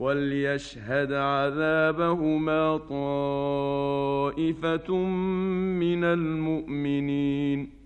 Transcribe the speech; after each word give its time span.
وليشهد 0.00 1.12
عذابهما 1.12 2.76
طائفة 4.36 4.94
من 5.80 6.04
المؤمنين. 6.04 7.80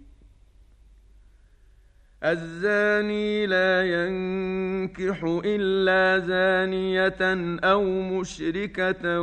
الزاني 2.25 3.47
لا 3.47 3.83
ينكح 3.83 5.41
إلا 5.45 6.19
زانية 6.27 7.59
أو 7.65 7.85
مشركة 7.85 9.21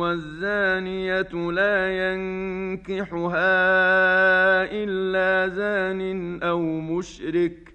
والزانية 0.00 1.50
لا 1.50 2.12
ينكحها 2.12 3.42
إلا 4.72 5.48
زان 5.54 6.42
أو 6.42 6.60
مشرك. 6.62 7.71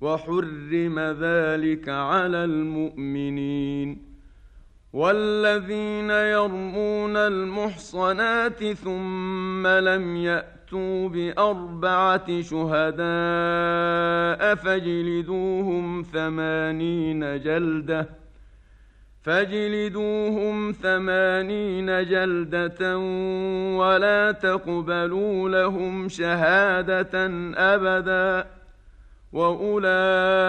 وحرم 0.00 0.98
ذلك 0.98 1.88
على 1.88 2.44
المؤمنين 2.44 4.16
والذين 4.92 6.10
يرمون 6.10 7.16
المحصنات 7.16 8.72
ثم 8.72 9.66
لم 9.66 10.16
يأتوا 10.16 11.08
بأربعة 11.08 12.40
شهداء 12.40 12.94
فاجلدوهم 14.54 16.02
ثمانين 16.02 17.40
جلدة 17.40 18.08
فاجلدوهم 19.22 20.72
ثمانين 20.72 21.86
جلدة 21.86 22.98
ولا 23.78 24.32
تقبلوا 24.32 25.48
لهم 25.48 26.08
شهادة 26.08 27.26
أبداً 27.56 28.55
واولئك 29.32 30.46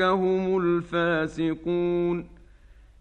هم 0.00 0.58
الفاسقون 0.62 2.40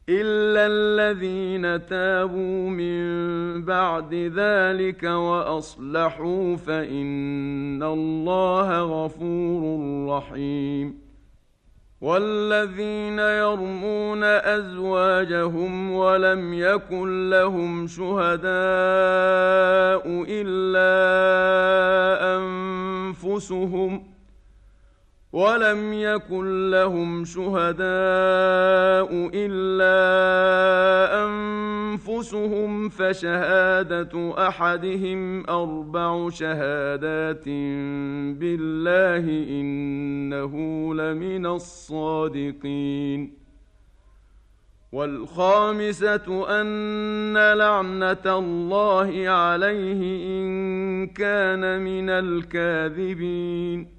الا 0.09 0.67
الذين 0.67 1.85
تابوا 1.85 2.69
من 2.69 3.66
بعد 3.66 4.13
ذلك 4.13 5.03
واصلحوا 5.03 6.55
فان 6.55 7.83
الله 7.83 8.81
غفور 8.81 9.79
رحيم 10.17 11.09
والذين 12.01 13.19
يرمون 13.19 14.23
ازواجهم 14.23 15.91
ولم 15.91 16.53
يكن 16.53 17.29
لهم 17.29 17.88
شهداء 17.88 18.49
الا 20.29 20.89
انفسهم 22.38 24.09
ولم 25.34 25.94
يكن 25.94 26.69
لهم 26.69 27.25
شهداء 27.25 27.79
إلا 29.34 30.00
أنفسهم 31.25 32.90
فشهادة 32.90 34.34
أحدهم 34.47 35.50
أربع 35.50 36.29
شهادات 36.29 37.45
بالله 38.40 39.25
إنه 39.59 40.53
لمن 40.95 41.46
الصادقين. 41.46 43.40
والخامسة 44.91 46.61
أن 46.61 47.38
لعنة 47.38 48.25
الله 48.25 49.29
عليه 49.29 50.01
إن 50.25 51.07
كان 51.07 51.81
من 51.81 52.09
الكاذبين. 52.09 53.98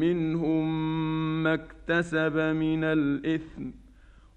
ما 1.43 1.53
اكتسب 1.53 2.37
من 2.37 2.83
الإثم 2.83 3.63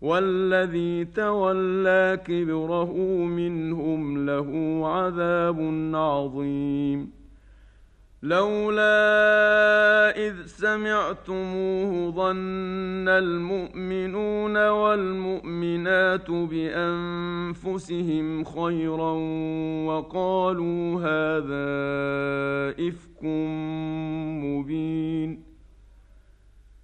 والذي 0.01 1.05
تولى 1.05 2.21
كبره 2.25 2.93
منهم 3.25 4.27
له 4.27 4.81
عذاب 4.85 5.59
عظيم. 5.95 7.25
لولا 8.23 10.17
إذ 10.17 10.47
سمعتموه 10.47 12.11
ظن 12.11 13.09
المؤمنون 13.09 14.69
والمؤمنات 14.69 16.31
بأنفسهم 16.31 18.27
خيرا 18.45 19.13
وقالوا 19.87 21.01
هذا 21.01 21.69
إفك 22.89 23.25
مبين. 24.45 25.54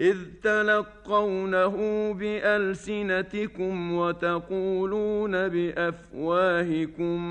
إذ 0.00 0.16
تلقونه 0.42 1.76
بألسنتكم 2.12 3.92
وتقولون 3.92 5.48
بأفواهكم 5.48 7.24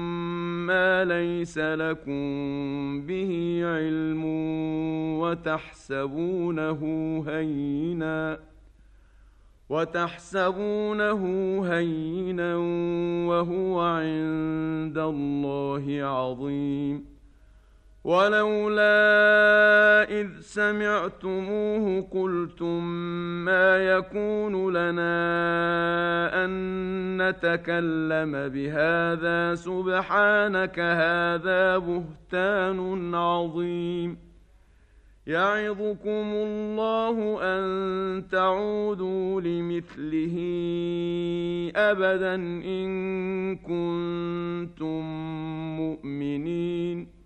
ما 0.68 1.06
ليس 1.06 1.57
لكم 1.57 2.21
به 3.07 3.62
علم 3.63 4.24
وتحسبونه 5.19 6.81
هينا 7.27 8.39
وتحسبونه 9.69 11.24
هينا 11.74 12.56
وهو 13.27 13.80
عند 13.80 14.98
الله 14.98 16.04
عظيم. 16.04 17.08
ولولا 18.03 18.91
إذ 20.09 20.27
سمعتموه 20.39 22.01
قلتم 22.11 22.83
ما 23.45 23.77
يكون 23.77 24.73
لنا 24.73 26.45
أن 26.45 26.51
نتكلم 27.21 28.31
بهذا 28.31 29.55
سبحانك 29.55 30.79
هذا 30.79 31.77
بهتان 31.77 33.15
عظيم 33.15 34.17
يعظكم 35.27 36.27
الله 36.33 37.39
أن 37.41 38.27
تعودوا 38.31 39.41
لمثله 39.41 40.35
أبدا 41.75 42.35
إن 42.65 42.89
كنتم 43.55 45.01
مؤمنين 45.77 47.19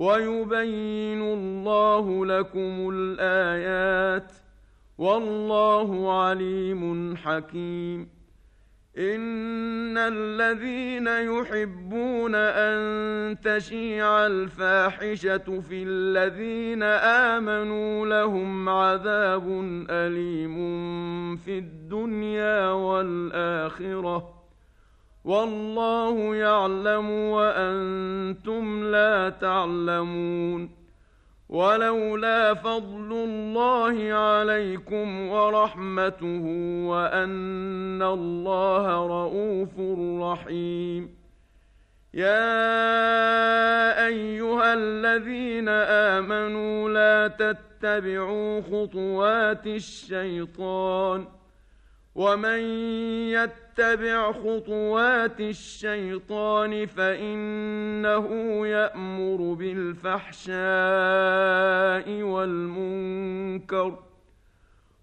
ويبين 0.00 1.22
الله 1.22 2.26
لكم 2.26 2.90
الآيات 2.94 4.32
والله 4.98 6.20
عليم 6.22 7.16
حكيم. 7.16 8.08
إن 8.98 9.98
الذين 9.98 11.06
يحبون 11.06 12.34
أن 12.34 13.40
تشيع 13.40 14.26
الفاحشة 14.26 15.60
في 15.60 15.82
الذين 15.82 16.82
آمنوا 17.32 18.06
لهم 18.06 18.68
عذاب 18.68 19.46
أليم 19.90 20.56
في 21.36 21.58
الدنيا 21.58 22.70
والآخرة. 22.70 24.39
والله 25.24 26.36
يعلم 26.36 27.10
وأنتم 27.10 28.84
لا 28.84 29.28
تعلمون 29.28 30.70
ولولا 31.48 32.54
فضل 32.54 33.12
الله 33.12 34.12
عليكم 34.12 35.28
ورحمته 35.28 36.44
وأن 36.86 38.02
الله 38.02 39.06
رءوف 39.06 39.80
رحيم. 40.22 41.16
يا 42.14 42.56
أيها 44.06 44.74
الذين 44.74 45.68
آمنوا 45.68 46.88
لا 46.88 47.28
تتبعوا 47.28 48.60
خطوات 48.60 49.66
الشيطان. 49.66 51.26
ومن 52.14 52.58
يتبع 53.28 53.69
خطوات 54.32 55.40
الشيطان 55.40 56.86
فإنه 56.86 58.26
يأمر 58.66 59.54
بالفحشاء 59.54 60.52
والمنكر 62.22 63.98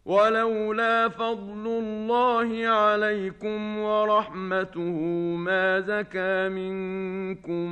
ولولا 0.05 1.09
فضل 1.09 1.67
الله 1.67 2.67
عليكم 2.67 3.77
ورحمته 3.77 5.01
ما 5.35 5.79
زكى 5.79 6.49
منكم 6.49 7.71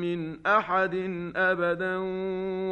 من 0.00 0.46
أحد 0.46 0.94
أبدا 1.36 1.96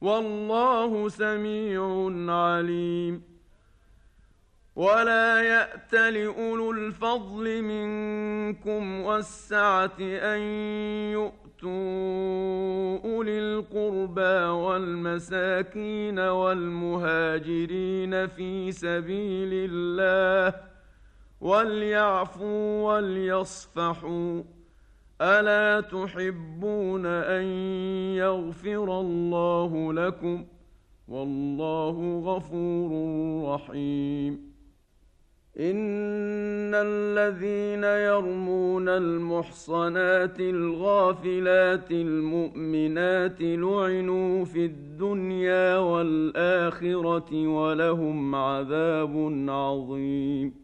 والله 0.04 1.08
سميع 1.08 2.10
عليم. 2.32 3.22
ولا 4.76 5.42
يأت 5.42 5.94
لأولو 5.94 6.70
الفضل 6.70 7.62
منكم 7.62 9.00
والسعة 9.00 9.96
أن 10.00 10.38
يؤتوا 11.12 12.98
أولي 13.04 13.38
القربى 13.38 14.44
والمساكين 14.64 16.18
والمهاجرين 16.18 17.86
في 18.26 18.72
سبيل 18.72 19.70
الله 19.70 20.60
وليعفوا 21.40 22.92
وليصفحوا 22.92 24.42
الا 25.20 25.80
تحبون 25.80 27.06
ان 27.06 27.44
يغفر 28.16 29.00
الله 29.00 29.92
لكم 29.92 30.44
والله 31.08 32.22
غفور 32.24 32.90
رحيم 33.54 34.54
ان 35.58 36.74
الذين 36.74 37.84
يرمون 37.84 38.88
المحصنات 38.88 40.40
الغافلات 40.40 41.90
المؤمنات 41.90 43.40
لعنوا 43.40 44.44
في 44.44 44.64
الدنيا 44.64 45.78
والاخره 45.78 47.48
ولهم 47.48 48.34
عذاب 48.34 49.44
عظيم 49.48 50.63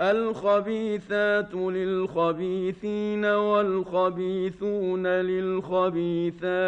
الخبيثات 0.00 1.54
للخبيثين 1.54 3.24
والخبيثون 3.24 5.06
للخبيثات 5.06 6.62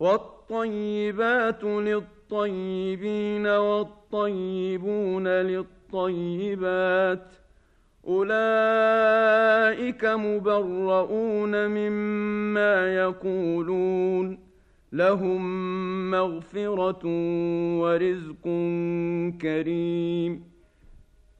والطيبات 0.00 1.64
للطيبين 1.64 3.46
والطيبون 3.46 5.28
للطيبات 5.28 7.26
أولئك 8.06 10.04
مبرؤون 10.04 11.66
مما 11.66 12.94
يقولون 12.94 14.38
لهم 14.92 16.10
مغفرة 16.10 17.00
ورزق 17.80 18.42
كريم 19.42 20.51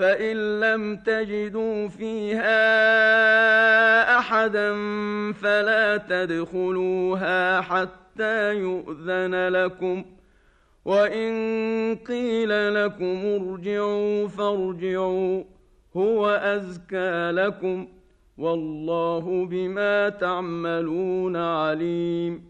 فإن 0.00 0.60
لم 0.60 0.96
تجدوا 0.96 1.88
فيها 1.88 2.58
أحدا 4.18 4.72
فلا 5.32 5.96
تدخلوها 5.96 7.60
حتى 7.60 8.54
يؤذن 8.54 9.48
لكم 9.48 10.04
وإن 10.84 11.30
قيل 12.08 12.74
لكم 12.74 13.26
ارجعوا 13.26 14.28
فارجعوا 14.28 15.44
هو 15.96 16.26
ازكى 16.28 17.30
لكم 17.30 17.88
والله 18.38 19.46
بما 19.46 20.08
تعملون 20.08 21.36
عليم 21.36 22.49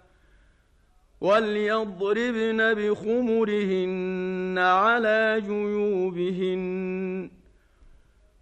وليضربن 1.21 2.73
بخمرهن 2.73 4.55
على 4.57 5.41
جيوبهن 5.45 6.61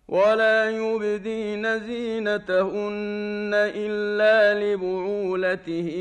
ولا 0.07 0.69
يبدين 0.69 1.79
زينتهن 1.79 3.51
إلا 3.53 4.73
لبعولتهن 4.73 5.99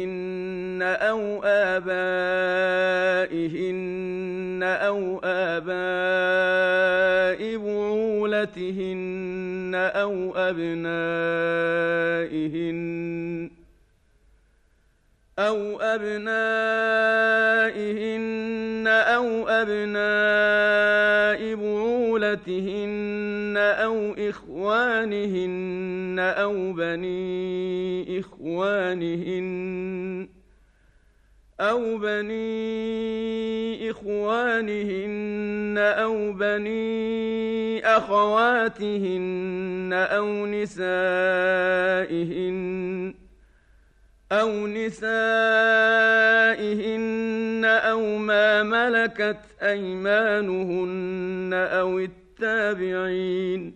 أو 0.83 1.43
آبائهن 1.45 1.99
أو 4.63 5.21
آباء 5.25 5.79
بعولتهن 7.57 8.93
أو 9.75 10.37
أبنائهن. 10.37 10.89
أو 15.39 15.81
أبنائهن 15.81 16.29
أو 18.87 19.49
أبناء 19.49 21.55
بعولتهن 21.55 23.55
أو 23.57 24.15
إخوانهن 24.19 26.17
أو 26.19 26.73
بني 26.73 28.21
إخوانهن 28.21 30.29
أو 31.61 31.99
بني 31.99 33.91
إخوانهن 33.91 35.75
أو 35.79 36.33
بني 36.33 37.87
أخواتهن 37.87 39.91
أو 39.93 40.47
نسائهن 40.47 40.89
أو 44.33 44.67
نسائهن 44.67 44.99
أو 47.65 48.17
ما 48.17 48.63
ملكت 48.63 49.41
أيمانهن 49.63 51.51
أو 51.55 51.99
التابعين 51.99 53.75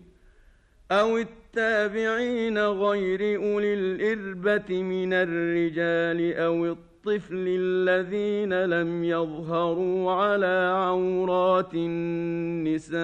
أو 0.91 1.17
التابعين 1.17 2.57
غير 2.57 3.43
أولي 3.43 3.73
الإربة 3.73 4.83
من 4.83 5.13
الرجال 5.13 6.33
أو 6.33 6.65
الطفل 6.65 7.45
الذين 7.47 8.65
لم 8.65 9.03
يظهروا 9.03 10.11
على 10.11 10.73
عورات 10.75 11.73
النساء 11.73 13.03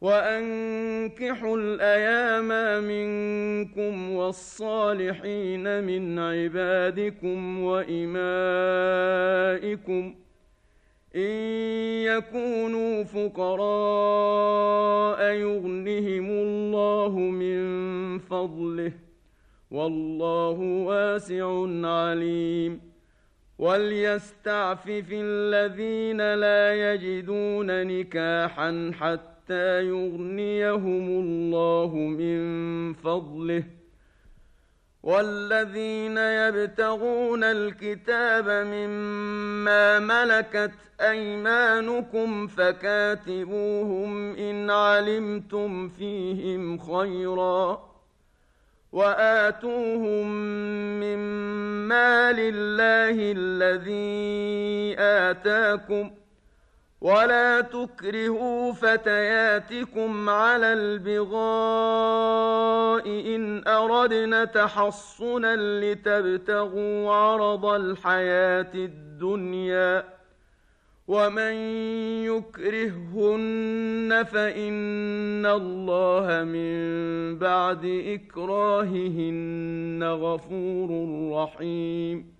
وأنكحوا 0.00 1.56
الأيام 1.56 2.48
منكم 2.84 4.10
والصالحين 4.12 5.84
من 5.84 6.18
عبادكم 6.18 7.62
وإمائكم 7.62 8.14
إن 11.16 11.30
يكونوا 12.04 13.04
فقراء 13.04 14.40
يغنهم 15.22 16.30
الله 16.30 17.18
من 17.18 18.18
فضله 18.18 18.92
والله 19.70 20.58
واسع 20.60 21.66
عليم 21.88 22.80
وليستعفف 23.58 25.08
الذين 25.12 26.34
لا 26.34 26.92
يجدون 26.92 27.86
نكاحا 27.86 28.90
حتى 29.00 29.39
حتى 29.50 29.82
يغنيهم 29.88 31.08
الله 31.08 31.94
من 31.94 32.92
فضله. 32.92 33.64
والذين 35.02 36.18
يبتغون 36.18 37.44
الكتاب 37.44 38.48
مما 38.48 39.98
ملكت 39.98 40.72
ايمانكم 41.00 42.46
فكاتبوهم 42.46 44.36
ان 44.36 44.70
علمتم 44.70 45.88
فيهم 45.88 46.78
خيرا 46.78 47.90
واتوهم 48.92 50.30
من 51.00 51.18
مال 51.88 52.36
الله 52.38 53.16
الذي 53.36 54.96
اتاكم 54.98 56.19
ولا 57.00 57.60
تكرهوا 57.60 58.72
فتياتكم 58.72 60.28
على 60.28 60.72
البغاء 60.72 61.40
ان 63.34 63.68
اردنا 63.68 64.44
تحصنا 64.44 65.56
لتبتغوا 65.56 67.12
عرض 67.12 67.66
الحياة 67.66 68.70
الدنيا 68.74 70.04
ومن 71.08 71.52
يكرههن 72.24 74.24
فان 74.32 75.46
الله 75.46 76.44
من 76.44 77.38
بعد 77.38 77.84
اكراههن 78.06 80.04
غفور 80.04 80.88
رحيم 81.32 82.39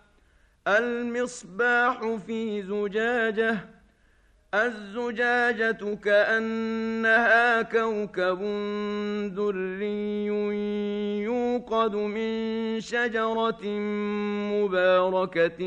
المصباح 0.67 2.15
في 2.27 2.61
زجاجة 2.61 3.57
الزجاجة 4.53 5.95
كأنها 5.95 7.61
كوكب 7.61 8.39
دري 9.35 10.25
يوقد 11.23 11.95
من 11.95 12.79
شجرة 12.79 13.65
مباركة 14.51 15.59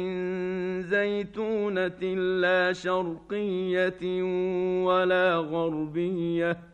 زيتونة 0.80 2.02
لا 2.40 2.72
شرقية 2.72 4.22
ولا 4.84 5.36
غربية. 5.36 6.73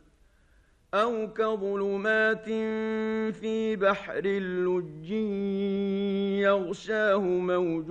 أو 0.93 1.27
كظلمات 1.33 2.45
في 3.35 3.75
بحر 3.75 4.21
اللج 4.25 5.11
يغشاه 6.41 7.19
موج 7.19 7.89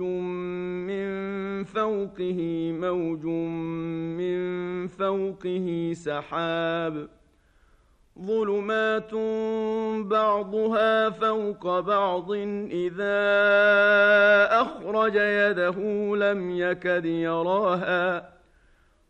من 0.85 1.63
فوقه 1.63 2.71
موج 2.71 3.25
من 3.25 4.87
فوقه 4.87 5.91
سحاب. 5.93 7.09
ظلمات 8.19 9.13
بعضها 10.05 11.09
فوق 11.09 11.79
بعض 11.79 12.31
إذا 12.71 13.17
أخرج 14.61 15.15
يده 15.15 15.77
لم 16.15 16.51
يكد 16.51 17.05
يراها 17.05 18.40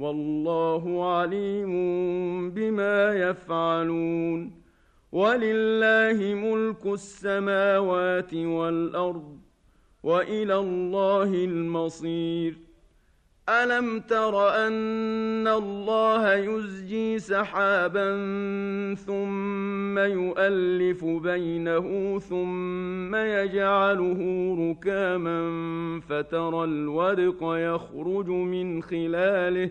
والله 0.00 1.14
عليم 1.14 1.70
بما 2.50 3.14
يفعلون. 3.14 4.52
ولله 5.12 6.34
ملك 6.34 6.86
السماوات 6.86 8.34
والأرض 8.34 9.38
وإلى 10.02 10.56
الله 10.56 11.34
المصير. 11.34 12.56
ألم 13.48 14.00
تر 14.00 14.66
أن 14.66 15.48
الله 15.48 16.34
يزجي 16.34 17.18
سحابا 17.18 18.10
ثم 18.94 19.98
يؤلف 19.98 21.04
بينه 21.04 22.18
ثم 22.18 23.14
يجعله 23.14 24.20
ركاما 24.70 25.40
فترى 26.00 26.64
الودق 26.64 27.38
يخرج 27.42 28.28
من 28.28 28.82
خلاله 28.82 29.70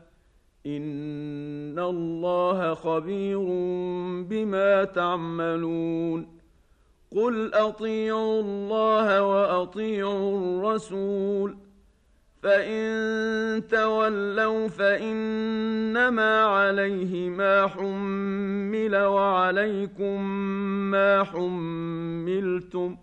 ان 0.65 1.79
الله 1.79 2.73
خبير 2.73 3.39
بما 4.29 4.83
تعملون 4.83 6.27
قل 7.11 7.53
اطيعوا 7.53 8.41
الله 8.41 9.23
واطيعوا 9.23 10.37
الرسول 10.37 11.57
فان 12.43 13.67
تولوا 13.67 14.67
فانما 14.67 16.43
عليه 16.43 17.29
ما 17.29 17.67
حمل 17.67 18.95
وعليكم 18.95 20.23
ما 20.91 21.23
حملتم 21.23 22.97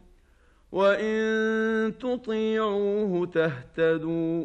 وان 0.73 1.99
تطيعوه 1.99 3.27
تهتدوا 3.27 4.45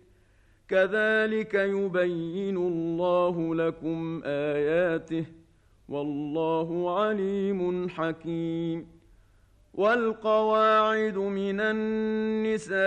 كذلك 0.71 1.53
يبين 1.53 2.57
الله 2.57 3.55
لكم 3.55 4.21
آياته 4.25 5.25
والله 5.89 6.99
عليم 6.99 7.89
حكيم. 7.89 8.87
والقواعد 9.73 11.17
من 11.17 11.59
النساء 11.59 12.81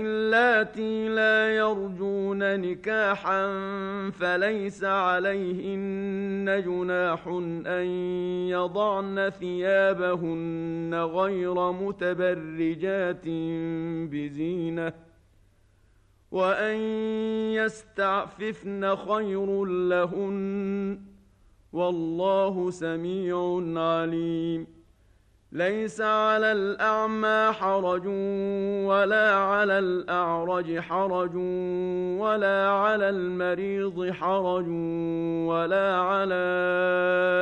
اللاتي 0.00 1.08
لا 1.08 1.56
يرجون 1.56 2.60
نكاحا 2.60 3.48
فليس 4.10 4.84
عليهن 4.84 6.62
جناح 6.66 7.26
أن 7.66 7.86
يضعن 8.48 9.30
ثيابهن 9.40 10.94
غير 10.94 11.72
متبرجات 11.72 13.24
بزينة. 14.10 15.07
وان 16.30 16.76
يستعففن 17.52 18.96
خير 18.96 19.64
لهن 19.64 21.00
والله 21.72 22.70
سميع 22.70 23.62
عليم 23.76 24.66
ليس 25.52 26.00
على 26.00 26.52
الاعمى 26.52 27.52
حرج 27.52 28.06
ولا 28.86 29.34
على 29.34 29.78
الاعرج 29.78 30.78
حرج 30.78 31.34
ولا 32.20 32.68
على 32.70 33.08
المريض 33.08 34.10
حرج 34.10 34.68
ولا 35.48 35.96
على 35.96 36.44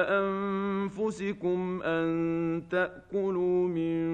انفسكم 0.09 1.83
ان 1.83 2.63
تاكلوا 2.71 3.69
من 3.69 4.07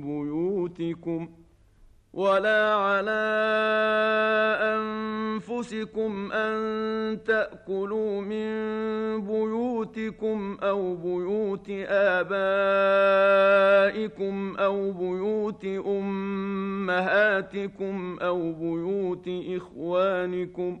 بيوتكم 0.00 1.28
ولا 2.16 2.74
على 2.74 3.24
أنفسكم 4.76 6.32
أن 6.32 6.56
تأكلوا 7.24 8.20
من 8.20 8.46
بيوتكم 9.26 10.58
أو 10.62 10.94
بيوت 10.96 11.70
آبائكم 13.28 14.56
أو 14.56 14.92
بيوت 14.92 15.64
أمهاتكم 16.66 17.38
أو 18.22 18.52
بيوت 18.52 19.28
إخوانكم 19.28 20.80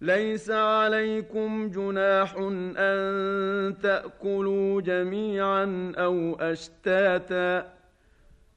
ليس 0.00 0.50
عليكم 0.50 1.70
جناح 1.70 2.34
أن 2.78 3.74
تأكلوا 3.82 4.80
جميعا 4.80 5.92
أو 5.96 6.34
أشتاتا 6.40 7.78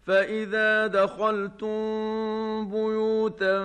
فإذا 0.03 0.87
دخلتم 0.87 1.71
بيوتا 2.69 3.63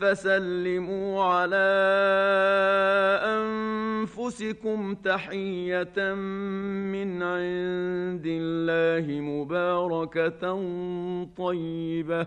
فسلموا 0.00 1.24
على 1.24 1.68
أنفسكم 3.24 4.94
تحية 4.94 6.14
من 6.14 7.22
عند 7.22 8.26
الله 8.26 9.20
مباركة 9.20 10.54
طيبة 11.36 12.26